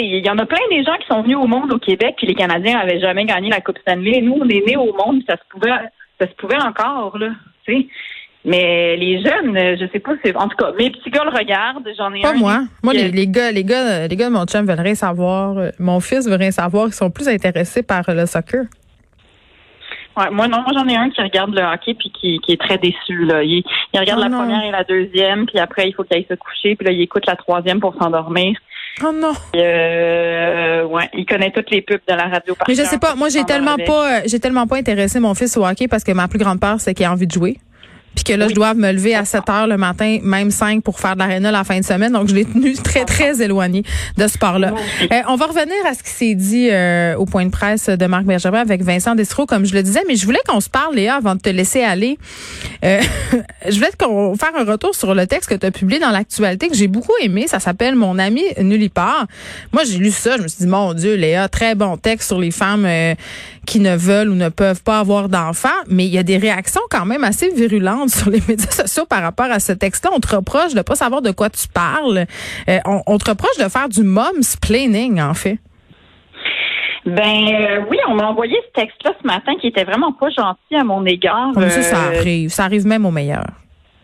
il 0.00 0.24
y 0.24 0.30
en 0.30 0.38
a 0.38 0.46
plein 0.46 0.58
des 0.70 0.84
gens 0.84 0.96
qui 0.96 1.06
sont 1.06 1.22
venus 1.22 1.36
au 1.36 1.46
monde 1.46 1.72
au 1.72 1.78
Québec, 1.78 2.14
puis 2.16 2.26
les 2.26 2.34
Canadiens 2.34 2.78
n'avaient 2.78 3.00
jamais 3.00 3.24
gagné 3.24 3.50
la 3.50 3.60
Coupe 3.60 3.78
Stanley. 3.78 4.20
Nous, 4.22 4.36
on 4.40 4.48
est 4.48 4.66
nés 4.66 4.76
au 4.76 4.92
monde, 4.92 5.22
ça 5.28 5.36
se 5.36 5.42
pouvait, 5.50 5.70
ça 6.20 6.26
se 6.26 6.34
pouvait 6.34 6.62
encore, 6.62 7.18
là, 7.18 7.30
tu 7.66 7.74
sais. 7.74 7.86
Mais 8.44 8.96
les 8.96 9.22
jeunes, 9.22 9.56
je 9.78 9.86
sais 9.92 10.00
pas, 10.00 10.12
c'est 10.24 10.34
en 10.36 10.48
tout 10.48 10.56
cas, 10.56 10.72
mes 10.76 10.90
petits 10.90 11.10
gars 11.10 11.22
le 11.22 11.30
regardent, 11.30 11.88
j'en 11.96 12.12
ai 12.12 12.22
pas 12.22 12.34
moi. 12.34 12.62
Moi, 12.82 12.92
les, 12.92 13.08
les, 13.08 13.28
gars, 13.28 13.52
les 13.52 13.62
gars, 13.62 14.08
les 14.08 14.16
gars 14.16 14.28
de 14.28 14.32
mon 14.32 14.44
chum 14.46 14.66
veulent 14.66 14.80
rien 14.80 14.96
savoir. 14.96 15.54
Mon 15.78 16.00
fils 16.00 16.28
veut 16.28 16.34
rien 16.34 16.50
savoir. 16.50 16.88
Ils 16.88 16.92
sont 16.92 17.10
plus 17.10 17.28
intéressés 17.28 17.84
par 17.84 18.02
le 18.08 18.26
soccer. 18.26 18.64
Ouais, 20.16 20.30
moi 20.30 20.46
non, 20.46 20.58
moi 20.60 20.72
j'en 20.74 20.86
ai 20.88 20.96
un 20.96 21.08
qui 21.08 21.22
regarde 21.22 21.54
le 21.54 21.62
hockey 21.62 21.94
puis 21.94 22.10
qui, 22.10 22.38
qui 22.40 22.52
est 22.52 22.60
très 22.60 22.76
déçu 22.76 23.24
là. 23.24 23.42
Il, 23.42 23.62
il 23.94 24.00
regarde 24.00 24.20
oh 24.20 24.28
la 24.28 24.36
première 24.36 24.62
et 24.62 24.70
la 24.70 24.84
deuxième, 24.84 25.46
puis 25.46 25.58
après 25.58 25.88
il 25.88 25.94
faut 25.94 26.04
qu'il 26.04 26.16
aille 26.16 26.26
se 26.28 26.34
coucher, 26.34 26.76
puis 26.76 26.86
là 26.86 26.92
il 26.92 27.00
écoute 27.00 27.24
la 27.26 27.36
troisième 27.36 27.80
pour 27.80 27.94
s'endormir. 27.94 28.58
Oh 29.00 29.12
non. 29.12 29.32
Euh, 29.56 30.84
ouais, 30.84 31.08
il 31.14 31.24
connaît 31.24 31.50
toutes 31.50 31.70
les 31.70 31.82
pubs 31.82 32.00
de 32.06 32.14
la 32.14 32.28
radio. 32.28 32.54
Mais 32.68 32.74
je 32.74 32.82
sais 32.82 32.98
pas, 32.98 33.14
moi 33.14 33.28
j'ai 33.28 33.44
tellement 33.44 33.76
pas, 33.76 34.26
j'ai 34.26 34.38
tellement 34.38 34.66
pas 34.66 34.76
intéressé 34.76 35.18
mon 35.18 35.34
fils 35.34 35.56
au 35.56 35.66
hockey 35.66 35.88
parce 35.88 36.04
que 36.04 36.12
ma 36.12 36.28
plus 36.28 36.38
grande 36.38 36.60
peur 36.60 36.80
c'est 36.80 36.94
qu'il 36.94 37.06
a 37.06 37.12
envie 37.12 37.26
de 37.26 37.32
jouer 37.32 37.58
puis 38.14 38.24
que 38.24 38.32
là, 38.32 38.48
je 38.48 38.54
dois 38.54 38.74
me 38.74 38.92
lever 38.92 39.14
à 39.14 39.24
7 39.24 39.48
heures 39.48 39.66
le 39.66 39.76
matin, 39.76 40.18
même 40.22 40.50
5 40.50 40.82
pour 40.82 41.00
faire 41.00 41.14
de 41.14 41.20
l'aréna 41.20 41.50
la 41.50 41.64
fin 41.64 41.78
de 41.78 41.84
semaine. 41.84 42.12
Donc, 42.12 42.28
je 42.28 42.34
l'ai 42.34 42.44
tenu 42.44 42.74
très, 42.84 43.04
très 43.04 43.40
éloigné 43.42 43.82
de 44.16 44.26
ce 44.26 44.34
sport-là. 44.34 44.74
Euh, 45.10 45.20
on 45.28 45.36
va 45.36 45.46
revenir 45.46 45.74
à 45.86 45.94
ce 45.94 46.02
qui 46.02 46.10
s'est 46.10 46.34
dit 46.34 46.68
euh, 46.70 47.14
au 47.16 47.24
point 47.24 47.44
de 47.44 47.50
presse 47.50 47.88
de 47.88 48.06
Marc 48.06 48.24
Bergevin 48.24 48.60
avec 48.60 48.82
Vincent 48.82 49.14
Destro, 49.14 49.46
comme 49.46 49.64
je 49.64 49.74
le 49.74 49.82
disais, 49.82 50.02
mais 50.06 50.16
je 50.16 50.24
voulais 50.24 50.40
qu'on 50.46 50.60
se 50.60 50.68
parle, 50.68 50.96
Léa, 50.96 51.16
avant 51.16 51.34
de 51.34 51.40
te 51.40 51.48
laisser 51.48 51.82
aller. 51.82 52.18
Euh, 52.84 53.00
je 53.68 53.74
voulais 53.74 53.90
qu'on 53.98 54.36
faire 54.36 54.52
un 54.56 54.64
retour 54.64 54.94
sur 54.94 55.14
le 55.14 55.26
texte 55.26 55.48
que 55.48 55.54
tu 55.54 55.66
as 55.66 55.70
publié 55.70 56.00
dans 56.00 56.10
l'actualité, 56.10 56.68
que 56.68 56.74
j'ai 56.74 56.88
beaucoup 56.88 57.14
aimé. 57.22 57.46
Ça 57.46 57.60
s'appelle 57.60 57.94
Mon 57.94 58.18
ami 58.18 58.42
nullipare. 58.60 59.26
Moi, 59.72 59.84
j'ai 59.84 59.98
lu 59.98 60.10
ça, 60.10 60.36
je 60.36 60.42
me 60.42 60.48
suis 60.48 60.58
dit, 60.60 60.66
mon 60.66 60.92
Dieu, 60.94 61.14
Léa, 61.14 61.48
très 61.48 61.74
bon 61.74 61.96
texte 61.96 62.28
sur 62.28 62.38
les 62.38 62.50
femmes 62.50 62.86
qui 63.66 63.80
ne 63.80 63.96
veulent 63.96 64.28
ou 64.28 64.34
ne 64.34 64.48
peuvent 64.48 64.82
pas 64.82 64.98
avoir 64.98 65.28
d'enfants, 65.28 65.68
mais 65.88 66.04
il 66.04 66.12
y 66.12 66.18
a 66.18 66.22
des 66.22 66.36
réactions 66.36 66.80
quand 66.90 67.04
même 67.04 67.24
assez 67.24 67.50
virulentes 67.50 68.10
sur 68.14 68.30
les 68.30 68.40
médias 68.48 68.70
sociaux 68.70 69.06
par 69.06 69.22
rapport 69.22 69.50
à 69.50 69.60
ce 69.60 69.72
texte-là. 69.72 70.10
On 70.14 70.20
te 70.20 70.34
reproche 70.34 70.74
de 70.74 70.82
pas 70.82 70.94
savoir 70.94 71.22
de 71.22 71.30
quoi 71.30 71.50
tu 71.50 71.68
parles. 71.68 72.26
Euh, 72.68 72.78
on, 73.06 73.18
te 73.18 73.30
reproche 73.30 73.56
de 73.58 73.68
faire 73.68 73.88
du 73.88 74.02
mom's 74.02 74.56
planning, 74.56 75.20
en 75.20 75.34
fait. 75.34 75.58
Ben 77.04 77.48
euh, 77.48 77.80
oui, 77.90 77.98
on 78.08 78.14
m'a 78.14 78.28
envoyé 78.28 78.56
ce 78.68 78.80
texte-là 78.80 79.12
ce 79.20 79.26
matin 79.26 79.54
qui 79.60 79.66
était 79.66 79.82
vraiment 79.82 80.12
pas 80.12 80.30
gentil 80.30 80.76
à 80.76 80.84
mon 80.84 81.04
égard. 81.04 81.50
Comme 81.52 81.68
ça, 81.68 81.82
ça 81.82 81.96
euh, 81.96 82.18
arrive. 82.18 82.50
Ça 82.50 82.64
arrive 82.64 82.86
même 82.86 83.04
au 83.04 83.10
meilleur. 83.10 83.44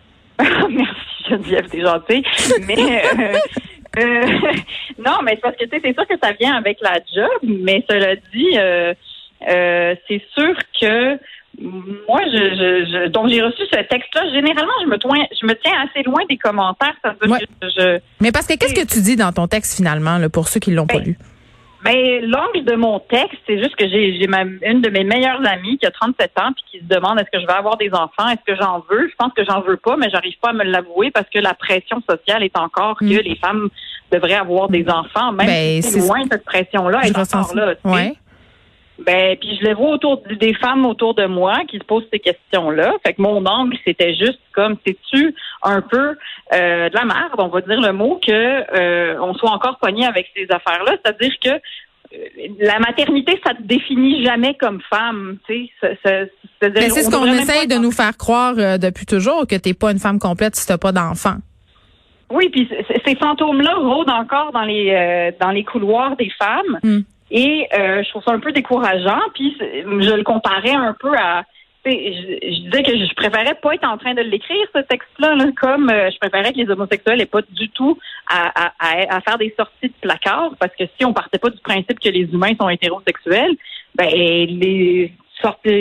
Merci 0.41 0.95
Geneviève, 1.29 1.69
t'es 1.69 1.81
gentille. 1.81 2.25
mais 2.67 2.77
non, 4.99 5.19
mais 5.25 5.33
c'est 5.35 5.41
parce 5.43 5.57
que 5.57 5.65
tu 5.65 5.71
sais, 5.71 5.81
c'est 5.85 5.95
sûr 5.95 6.07
que 6.09 6.15
ça 6.21 6.33
vient 6.41 6.57
avec 6.57 6.79
la 6.81 6.95
job, 7.15 7.39
mais 7.43 7.85
cela 7.89 8.17
dit, 8.17 8.57
euh, 9.47 9.95
c'est 10.09 10.23
sûr 10.35 10.55
que 10.81 11.19
moi, 11.61 12.21
je, 12.27 12.31
je, 12.33 13.09
donc 13.09 13.29
j'ai 13.29 13.43
reçu 13.43 13.63
ce 13.71 13.79
texte-là. 13.79 14.31
Généralement, 14.33 14.73
je 14.83 14.87
me, 14.87 14.97
je 15.41 15.47
me 15.47 15.55
tiens 15.55 15.73
assez 15.89 16.03
loin 16.05 16.21
des 16.29 16.37
commentaires. 16.37 16.95
Ça 17.03 17.15
je, 17.23 17.99
Mais 18.21 18.33
parce 18.33 18.47
que 18.47 18.55
qu'est-ce 18.55 18.75
que 18.75 18.87
tu 18.87 19.01
dis 19.01 19.17
dans 19.17 19.33
ton 19.33 19.49
texte 19.49 19.77
finalement, 19.77 20.19
là, 20.19 20.29
pour 20.29 20.49
ceux 20.49 20.61
qui 20.61 20.71
l'ont 20.71 20.87
pas 20.87 20.99
ben, 20.99 21.05
lu? 21.05 21.19
Ben, 21.85 22.25
l'angle 22.25 22.65
de 22.65 22.75
mon 22.75 22.99
texte, 23.01 23.39
c'est 23.47 23.59
juste 23.59 23.77
que 23.77 23.89
j'ai, 23.89 24.19
j'ai 24.19 24.27
ma, 24.27 24.43
une 24.43 24.81
de 24.83 24.91
mes 24.91 25.05
meilleures 25.05 25.45
amies 25.47 25.79
qui 25.79 25.87
a 25.87 25.91
37 25.91 26.33
ans 26.39 26.53
puis 26.53 26.65
qui 26.71 26.79
se 26.79 26.93
demande 26.93 27.19
est-ce 27.21 27.31
que 27.31 27.41
je 27.41 27.47
vais 27.47 27.59
avoir 27.59 27.77
des 27.77 27.91
enfants, 27.93 28.29
est-ce 28.29 28.53
que 28.53 28.61
j'en 28.61 28.85
veux? 28.91 29.09
Je 29.09 29.15
pense 29.17 29.33
que 29.33 29.45
j'en 29.45 29.61
veux 29.61 29.77
pas, 29.77 29.97
mais 29.97 30.11
j'arrive 30.11 30.39
pas 30.41 30.51
à 30.51 30.53
me 30.53 30.65
l'avouer 30.65 31.11
parce 31.11 31.29
que 31.33 31.39
la 31.39 31.55
pression 31.55 32.03
sociale 32.09 32.43
est 32.43 32.57
encore 32.57 32.99
que 32.99 33.05
mm. 33.05 33.23
les 33.25 33.37
femmes 33.37 33.69
devraient 34.13 34.35
avoir 34.35 34.69
des 34.69 34.89
enfants, 34.89 35.33
même 35.33 35.47
ben, 35.47 35.83
si 35.83 35.91
c'est 35.91 36.01
loin 36.01 36.23
cette 36.31 36.45
pression-là 36.45 37.01
est 37.03 37.17
encore 37.17 37.55
là. 37.55 37.75
Ben, 38.99 39.37
puis 39.37 39.57
je 39.61 39.65
les 39.65 39.75
vois 39.75 39.91
autour 39.91 40.23
des 40.41 40.55
femmes 40.55 40.85
autour 40.85 41.15
de 41.15 41.27
moi 41.27 41.61
qui 41.69 41.79
se 41.79 41.85
posent 41.85 42.07
ces 42.13 42.19
questions-là. 42.19 42.95
Fait 43.07 43.15
que 43.15 43.23
mon 43.23 43.45
angle, 43.47 43.77
c'était 43.85 44.15
juste 44.15 44.41
comme, 44.53 44.77
c'est-tu 44.85 45.35
un 45.63 45.81
peu 45.83 46.17
euh, 46.53 46.89
de 46.89 46.95
la 46.95 47.05
merde, 47.05 47.35
on 47.39 47.49
va 47.49 47.61
dire 47.61 47.81
le 47.81 47.93
mot, 47.93 48.21
que 48.27 48.33
euh, 48.33 49.21
on 49.21 49.35
soit 49.35 49.51
encore 49.51 49.79
pogné 49.79 50.05
avec 50.05 50.27
ces 50.35 50.47
affaires-là? 50.51 50.97
C'est-à-dire 51.05 51.33
que 51.41 51.51
euh, 51.51 52.17
la 52.59 52.81
maternité, 52.81 53.41
ça 53.47 53.55
te 53.55 53.63
définit 53.63 54.25
jamais 54.25 54.55
comme 54.55 54.81
femme, 54.91 55.39
tu 55.47 55.69
sais. 56.03 56.31
Mais 56.61 56.91
c'est 56.91 57.05
ce 57.05 57.11
qu'on 57.11 57.27
essaye 57.27 57.69
de 57.69 57.77
nous 57.77 57.93
faire 57.93 58.17
croire 58.17 58.57
depuis 58.81 59.07
toujours, 59.07 59.47
que 59.47 59.55
t'es 59.55 59.75
pas 59.75 59.93
une 59.93 60.01
femme 60.01 60.19
complète 60.19 60.57
si 60.57 60.67
t'as 60.67 60.79
pas 60.79 60.91
d'enfant. 60.91 61.37
Oui, 62.31 62.49
puis 62.51 62.69
ces 63.07 63.15
fantômes-là 63.15 63.75
rôdent 63.77 64.11
encore 64.11 64.51
dans 64.53 64.65
les 64.65 65.33
dans 65.41 65.51
les 65.51 65.65
couloirs 65.65 66.17
des 66.17 66.31
femmes. 66.37 66.79
Hmm. 66.83 67.01
Et 67.31 67.69
euh, 67.75 68.03
je 68.03 68.09
trouve 68.11 68.23
ça 68.25 68.33
un 68.33 68.41
peu 68.41 68.53
décourageant. 68.53 69.21
Puis 69.35 69.57
je 69.59 70.15
le 70.15 70.25
comparais 70.25 70.75
un 70.75 70.95
peu 70.99 71.17
à. 71.17 71.45
Je, 71.87 71.91
je, 71.93 72.61
disais 72.65 72.83
que 72.83 72.99
je 72.99 73.15
préférais 73.15 73.55
pas 73.55 73.75
être 73.75 73.89
en 73.89 73.97
train 73.97 74.13
de 74.13 74.21
l'écrire, 74.21 74.67
ce 74.75 74.81
texte-là, 74.83 75.37
comme 75.59 75.89
euh, 75.89 76.11
je 76.11 76.19
préférais 76.19 76.53
que 76.53 76.59
les 76.59 76.69
homosexuels 76.69 77.17
n'aient 77.17 77.25
pas 77.25 77.41
du 77.49 77.71
tout 77.71 77.97
à, 78.29 78.53
à, 78.67 79.17
à, 79.17 79.21
faire 79.23 79.39
des 79.39 79.55
sorties 79.57 79.89
de 79.89 79.95
placard, 80.03 80.51
parce 80.61 80.75
que 80.77 80.85
si 80.99 81.07
on 81.07 81.15
partait 81.15 81.39
pas 81.39 81.49
du 81.49 81.61
principe 81.61 81.99
que 81.99 82.11
les 82.11 82.25
humains 82.31 82.53
sont 82.61 82.69
hétérosexuels, 82.69 83.57
ben 83.95 84.07
les 84.11 85.15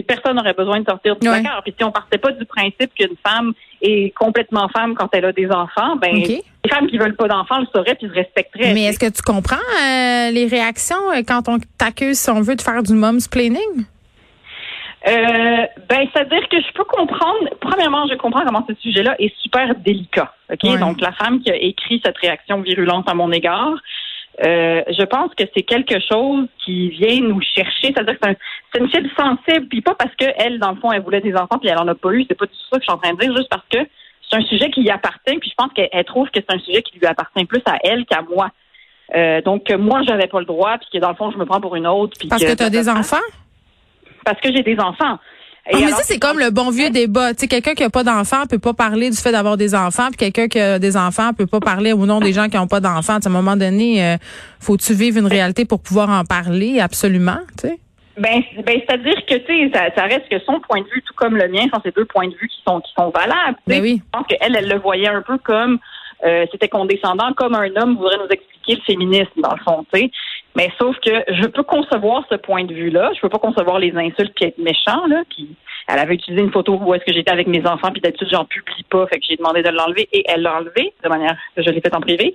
personne 0.07 0.35
n'aurait 0.35 0.53
besoin 0.53 0.79
de 0.79 0.85
sortir 0.85 1.15
du 1.15 1.27
placard. 1.27 1.61
Puis 1.63 1.73
si 1.77 1.83
on 1.83 1.91
partait 1.91 2.17
pas 2.17 2.31
du 2.31 2.45
principe 2.45 2.93
qu'une 2.95 3.15
femme 3.25 3.53
est 3.81 4.13
complètement 4.15 4.67
femme 4.69 4.95
quand 4.95 5.09
elle 5.13 5.25
a 5.25 5.31
des 5.31 5.49
enfants, 5.49 5.95
ben 5.97 6.13
les 6.13 6.43
femmes 6.69 6.87
qui 6.87 6.97
veulent 6.97 7.15
pas 7.15 7.27
d'enfants 7.27 7.59
le 7.59 7.67
sauraient 7.73 7.95
puis 7.95 8.07
le 8.07 8.13
respecteraient. 8.13 8.73
Mais 8.73 8.85
est-ce 8.85 8.99
que 8.99 9.09
tu 9.09 9.21
comprends 9.21 9.55
euh, 9.55 10.31
les 10.31 10.47
réactions 10.47 11.11
euh, 11.11 11.21
quand 11.27 11.47
on 11.47 11.59
t'accuse, 11.77 12.17
si 12.17 12.29
on 12.29 12.41
veut, 12.41 12.55
de 12.55 12.61
faire 12.61 12.83
du 12.83 12.93
momsplaining? 12.93 13.85
Euh, 15.07 15.65
ben, 15.87 16.07
c'est-à-dire 16.11 16.47
que 16.49 16.59
je 16.59 16.73
peux 16.73 16.83
comprendre. 16.83 17.49
Premièrement, 17.61 18.05
je 18.09 18.15
comprends 18.15 18.43
comment 18.45 18.65
ce 18.67 18.75
sujet-là 18.75 19.15
est 19.19 19.33
super 19.41 19.75
délicat. 19.75 20.33
Ok, 20.51 20.79
donc 20.79 20.99
la 21.01 21.11
femme 21.13 21.39
qui 21.39 21.51
a 21.51 21.55
écrit 21.55 22.01
cette 22.03 22.17
réaction 22.17 22.61
virulente 22.61 23.07
à 23.07 23.13
mon 23.13 23.31
égard, 23.31 23.73
euh, 24.45 24.83
je 24.87 25.03
pense 25.03 25.33
que 25.33 25.43
c'est 25.55 25.63
quelque 25.63 25.99
chose 25.99 26.47
qui 26.63 26.89
vient 26.89 27.21
nous 27.21 27.41
chercher. 27.41 27.93
C'est-à-dire 27.93 28.19
que 28.19 28.27
c'est 28.71 28.79
une 28.79 28.89
cible 28.89 29.09
sensible, 29.17 29.67
puis 29.67 29.81
pas 29.81 29.95
parce 29.95 30.13
qu'elle, 30.15 30.59
dans 30.59 30.71
le 30.71 30.77
fond, 30.77 30.91
elle 30.91 31.01
voulait 31.01 31.21
des 31.21 31.33
enfants 31.35 31.57
puis 31.59 31.69
elle 31.69 31.79
en 31.79 31.87
a 31.87 31.95
pas 31.95 32.11
eu. 32.11 32.25
C'est 32.27 32.37
pas 32.37 32.45
tout 32.45 32.53
ça 32.69 32.77
que 32.77 32.83
je 32.83 32.89
suis 32.89 32.93
en 32.93 32.97
train 32.97 33.13
de 33.13 33.19
dire, 33.19 33.35
juste 33.35 33.49
parce 33.49 33.65
que 33.69 33.79
c'est 34.29 34.37
un 34.37 34.45
sujet 34.45 34.69
qui 34.69 34.81
lui 34.81 34.89
appartient, 34.89 35.37
puis 35.39 35.49
je 35.49 35.55
pense 35.55 35.71
qu'elle 35.73 36.03
trouve 36.05 36.29
que 36.29 36.39
c'est 36.39 36.53
un 36.53 36.59
sujet 36.59 36.81
qui 36.81 36.99
lui 36.99 37.07
appartient 37.07 37.45
plus 37.45 37.61
à 37.65 37.77
elle 37.83 38.05
qu'à 38.05 38.21
moi. 38.21 38.49
Euh, 39.15 39.41
donc 39.41 39.71
moi, 39.71 40.01
j'avais 40.05 40.27
pas 40.27 40.39
le 40.39 40.45
droit, 40.45 40.77
puis 40.77 40.89
que 40.93 40.97
dans 40.99 41.09
le 41.09 41.15
fond, 41.15 41.31
je 41.31 41.37
me 41.37 41.45
prends 41.45 41.61
pour 41.61 41.75
une 41.75 41.87
autre. 41.87 42.17
parce 42.29 42.43
que, 42.43 42.53
tu 42.53 42.63
as 42.63 42.69
des 42.69 42.89
enfants? 42.89 43.17
Parce 44.25 44.39
que 44.41 44.51
j'ai 44.53 44.63
des 44.63 44.77
enfants. 44.79 45.17
Ah, 45.73 45.77
mais 45.79 45.91
ça, 45.91 46.03
c'est 46.03 46.19
comme 46.19 46.39
le 46.39 46.49
bon 46.49 46.69
vieux 46.69 46.89
débat. 46.89 47.33
Tu 47.33 47.41
sais, 47.41 47.47
quelqu'un 47.47 47.73
qui 47.73 47.83
a 47.83 47.89
pas 47.89 48.03
d'enfants 48.03 48.45
peut 48.49 48.59
pas 48.59 48.73
parler 48.73 49.09
du 49.09 49.17
fait 49.17 49.31
d'avoir 49.31 49.57
des 49.57 49.75
enfants, 49.75 50.07
puis 50.07 50.17
quelqu'un 50.17 50.47
qui 50.47 50.59
a 50.59 50.79
des 50.79 50.95
enfants 50.95 51.33
peut 51.33 51.47
pas 51.47 51.59
parler 51.59 51.93
au 51.93 52.05
nom 52.05 52.19
des 52.19 52.33
gens 52.33 52.47
qui 52.47 52.57
ont 52.57 52.67
pas 52.67 52.79
d'enfants. 52.79 53.17
À 53.23 53.27
un 53.27 53.31
moment 53.31 53.55
donné, 53.57 54.03
euh, 54.03 54.17
faut-tu 54.59 54.93
vivre 54.93 55.17
une 55.17 55.27
réalité 55.27 55.65
pour 55.65 55.81
pouvoir 55.81 56.09
en 56.09 56.23
parler? 56.23 56.79
Absolument, 56.79 57.39
tu 57.61 57.69
sais? 57.69 57.79
Ben, 58.17 58.41
ben 58.65 58.81
c'est-à-dire 58.87 59.15
que 59.27 59.35
tu 59.35 59.45
sais, 59.45 59.71
ça, 59.73 59.93
ça, 59.95 60.03
reste 60.03 60.27
que 60.29 60.39
son 60.39 60.59
point 60.61 60.81
de 60.81 60.87
vue, 60.87 61.03
tout 61.05 61.13
comme 61.15 61.35
le 61.35 61.47
mien, 61.49 61.67
sont 61.71 61.81
ces 61.83 61.91
deux 61.91 62.05
points 62.05 62.27
de 62.27 62.33
vue 62.33 62.47
qui 62.47 62.61
sont 62.67 62.79
qui 62.81 62.91
sont 62.97 63.11
valables. 63.11 63.57
Ben 63.67 63.81
oui. 63.81 64.01
Je 64.03 64.17
pense 64.17 64.27
qu'elle, 64.27 64.55
elle 64.55 64.67
le 64.67 64.79
voyait 64.79 65.09
un 65.09 65.21
peu 65.21 65.37
comme 65.37 65.77
euh, 66.25 66.45
c'était 66.51 66.69
condescendant, 66.69 67.33
comme 67.33 67.53
un 67.53 67.69
homme 67.75 67.95
voudrait 67.95 68.17
nous 68.17 68.29
expliquer 68.29 68.75
le 68.75 68.81
féminisme 68.81 69.41
dans 69.41 69.53
le 69.53 69.63
fond, 69.63 69.85
tu 69.93 69.99
sais. 69.99 70.11
Mais 70.57 70.71
sauf 70.79 70.97
que 71.05 71.11
je 71.27 71.45
peux 71.45 71.61
concevoir 71.61 72.23
ce 72.31 72.35
point 72.35 72.63
de 72.63 72.73
vue-là. 72.73 73.11
Je 73.15 73.21
peux 73.21 73.29
pas 73.29 73.37
concevoir 73.37 73.77
les 73.77 73.95
insultes 73.95 74.33
puis 74.35 74.45
être 74.45 74.57
méchant, 74.57 75.05
là. 75.07 75.21
Puis 75.29 75.47
elle 75.87 75.99
avait 75.99 76.15
utilisé 76.15 76.43
une 76.43 76.51
photo 76.51 76.79
où 76.81 76.95
est-ce 76.95 77.05
que 77.05 77.13
j'étais 77.13 77.31
avec 77.31 77.47
mes 77.47 77.65
enfants, 77.67 77.91
puis 77.91 78.01
d'habitude, 78.01 78.27
j'en 78.31 78.43
publie 78.43 78.83
pas. 78.89 79.05
Fait 79.05 79.19
que 79.19 79.25
j'ai 79.29 79.35
demandé 79.35 79.61
de 79.61 79.69
l'enlever 79.69 80.09
et 80.11 80.23
elle 80.27 80.41
l'a 80.41 80.57
enlevé 80.57 80.93
de 81.03 81.09
manière 81.09 81.37
je 81.55 81.69
l'ai 81.69 81.79
fait 81.79 81.95
en 81.95 82.01
privé. 82.01 82.33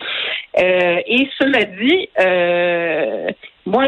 Euh, 0.58 1.00
et 1.04 1.28
cela 1.36 1.64
dit, 1.64 2.08
euh, 2.20 3.28
moi, 3.66 3.86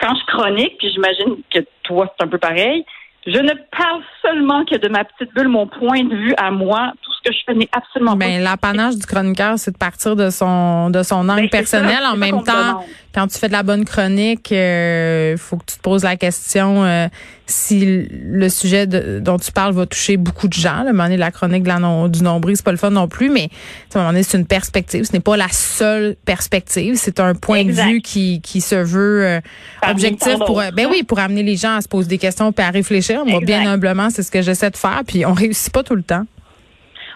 quand 0.00 0.14
je 0.14 0.26
chronique, 0.26 0.78
puis 0.78 0.90
j'imagine 0.90 1.36
que 1.52 1.60
toi, 1.82 2.10
c'est 2.16 2.24
un 2.24 2.28
peu 2.28 2.38
pareil, 2.38 2.86
je 3.26 3.38
ne 3.38 3.52
parle 3.76 4.02
seulement 4.22 4.64
que 4.64 4.76
de 4.76 4.88
ma 4.88 5.04
petite 5.04 5.34
bulle, 5.34 5.48
mon 5.48 5.66
point 5.66 6.04
de 6.04 6.14
vue 6.14 6.34
à 6.38 6.50
moi. 6.50 6.92
Que 7.26 7.32
je 7.32 7.38
fais 7.44 7.54
n'est 7.54 7.68
absolument 7.72 8.12
pas. 8.12 8.26
Ben, 8.26 8.40
l'apanage 8.40 8.96
du 8.96 9.04
chroniqueur, 9.04 9.58
c'est 9.58 9.72
de 9.72 9.76
partir 9.76 10.14
de 10.14 10.30
son 10.30 10.90
de 10.90 11.02
son 11.02 11.28
angle 11.28 11.42
ben, 11.42 11.50
personnel. 11.50 11.98
en 12.04 12.16
même 12.16 12.44
temps, 12.44 12.84
quand 13.12 13.26
tu 13.26 13.36
fais 13.38 13.48
de 13.48 13.52
la 13.52 13.64
bonne 13.64 13.84
chronique, 13.84 14.52
il 14.52 14.56
euh, 14.56 15.36
faut 15.36 15.56
que 15.56 15.64
tu 15.66 15.76
te 15.76 15.82
poses 15.82 16.04
la 16.04 16.16
question 16.16 16.84
euh, 16.84 17.08
si 17.46 18.06
le 18.12 18.48
sujet 18.48 18.86
dont 18.86 19.38
tu 19.38 19.50
parles 19.50 19.72
va 19.72 19.86
toucher 19.86 20.16
beaucoup 20.16 20.46
de 20.46 20.52
gens. 20.52 20.84
Le 20.84 20.92
moment 20.92 21.04
donné, 21.04 21.16
la 21.16 21.32
chronique 21.32 21.64
de 21.64 21.68
la 21.68 22.08
du 22.08 22.22
nombril, 22.22 22.56
c'est 22.56 22.64
pas 22.64 22.70
le 22.70 22.76
fun 22.76 22.90
non 22.90 23.08
plus, 23.08 23.28
mais 23.28 23.48
à 23.92 23.98
un 23.98 24.02
moment 24.02 24.12
donné, 24.12 24.22
c'est 24.22 24.38
une 24.38 24.46
perspective. 24.46 25.04
Ce 25.04 25.12
n'est 25.12 25.20
pas 25.20 25.36
la 25.36 25.48
seule 25.48 26.14
perspective. 26.24 26.94
C'est 26.96 27.18
un 27.18 27.34
point 27.34 27.64
de 27.64 27.72
vue 27.72 28.02
qui, 28.02 28.40
qui 28.40 28.60
se 28.60 28.76
veut 28.76 29.24
euh, 29.24 29.40
objectif 29.82 30.36
pour 30.46 30.62
ben 30.72 30.86
oui 30.88 31.02
pour 31.02 31.18
amener 31.18 31.42
les 31.42 31.56
gens 31.56 31.74
à 31.74 31.80
se 31.80 31.88
poser 31.88 32.06
des 32.06 32.18
questions 32.18 32.52
et 32.56 32.62
à 32.62 32.70
réfléchir. 32.70 33.24
Moi, 33.26 33.40
bien 33.40 33.66
humblement, 33.66 34.10
c'est 34.10 34.22
ce 34.22 34.30
que 34.30 34.42
j'essaie 34.42 34.70
de 34.70 34.76
faire. 34.76 35.02
Puis 35.04 35.26
on 35.26 35.32
réussit 35.32 35.72
pas 35.72 35.82
tout 35.82 35.96
le 35.96 36.04
temps 36.04 36.26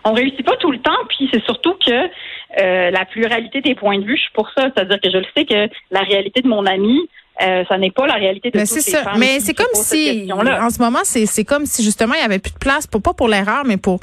on 0.04 0.12
réussit 0.12 0.44
pas 0.44 0.56
tout 0.56 0.70
le 0.70 0.80
temps, 0.80 0.96
puis 1.08 1.28
c'est 1.32 1.42
surtout 1.44 1.74
que 1.74 1.92
euh, 1.92 2.90
la 2.90 3.04
pluralité 3.04 3.60
des 3.60 3.74
points 3.74 3.98
de 3.98 4.04
vue, 4.04 4.16
je 4.16 4.22
suis 4.22 4.32
pour 4.32 4.48
ça. 4.56 4.70
C'est-à-dire 4.74 5.00
que 5.00 5.10
je 5.10 5.18
le 5.18 5.26
sais 5.36 5.44
que 5.44 5.72
la 5.90 6.00
réalité 6.00 6.40
de 6.40 6.48
mon 6.48 6.66
ami, 6.66 6.98
euh, 7.42 7.64
ça 7.68 7.78
n'est 7.78 7.90
pas 7.90 8.06
la 8.06 8.14
réalité 8.14 8.50
de 8.50 8.56
mais 8.58 8.64
toutes 8.64 8.76
les 8.76 8.82
ça. 8.82 9.12
Mais 9.18 9.40
c'est 9.40 9.54
comme 9.54 9.66
si, 9.74 10.30
en 10.32 10.70
ce 10.70 10.78
moment, 10.80 11.00
c'est 11.04 11.44
comme 11.44 11.66
si 11.66 11.82
justement 11.82 12.14
il 12.14 12.20
y 12.20 12.24
avait 12.24 12.38
plus 12.38 12.52
de 12.52 12.58
place 12.58 12.86
pour 12.86 13.02
pas 13.02 13.14
pour 13.14 13.28
l'erreur, 13.28 13.64
mais 13.64 13.76
pour 13.76 14.00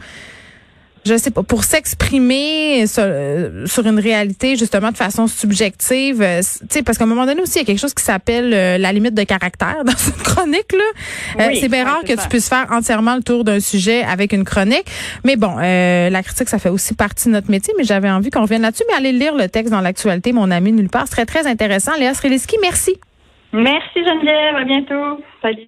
je 1.07 1.17
sais 1.17 1.31
pas, 1.31 1.43
pour 1.43 1.63
s'exprimer 1.63 2.83
euh, 2.97 3.65
sur, 3.65 3.85
une 3.87 3.99
réalité 3.99 4.55
justement 4.55 4.91
de 4.91 4.97
façon 4.97 5.27
subjective, 5.27 6.21
euh, 6.21 6.39
tu 6.39 6.67
sais, 6.69 6.83
parce 6.83 6.97
qu'à 6.97 7.05
un 7.05 7.07
moment 7.07 7.25
donné 7.25 7.41
aussi, 7.41 7.53
il 7.55 7.61
y 7.61 7.63
a 7.63 7.65
quelque 7.65 7.79
chose 7.79 7.93
qui 7.93 8.03
s'appelle 8.03 8.53
euh, 8.53 8.77
la 8.77 8.91
limite 8.91 9.13
de 9.13 9.23
caractère 9.23 9.83
dans 9.85 9.91
une 9.93 10.23
chronique 10.23 10.73
là. 10.73 11.49
c'est 11.55 11.69
bien 11.69 11.85
rare 11.85 12.01
que 12.03 12.13
tu 12.13 12.27
puisses 12.29 12.49
faire 12.49 12.67
entièrement 12.71 13.15
le 13.15 13.23
tour 13.23 13.43
d'un 13.43 13.59
sujet 13.59 14.03
avec 14.03 14.33
une 14.33 14.43
chronique, 14.43 14.85
mais 15.23 15.35
bon, 15.35 15.55
la 15.57 16.23
critique 16.23 16.49
ça 16.49 16.59
fait 16.59 16.69
aussi 16.69 16.93
partie 16.93 17.29
de 17.29 17.33
notre 17.33 17.49
métier, 17.49 17.73
mais 17.77 17.83
j'avais 17.83 18.09
envie 18.09 18.29
qu'on 18.29 18.41
revienne 18.41 18.61
là-dessus, 18.61 18.83
mais 18.89 18.95
allez 18.95 19.11
lire 19.11 19.35
le 19.35 19.47
texte 19.47 19.71
dans 19.71 19.81
l'actualité, 19.81 20.33
mon 20.33 20.51
ami 20.51 20.71
nulle 20.71 20.89
part, 20.89 21.05
c'est 21.07 21.15
très 21.15 21.25
très 21.25 21.47
intéressant. 21.47 21.93
Léa 21.97 22.13
Sreliski, 22.13 22.57
merci. 22.61 22.97
Merci 23.53 24.03
Geneviève, 24.03 24.55
à 24.55 24.63
bientôt. 24.65 25.23
Salut. 25.41 25.65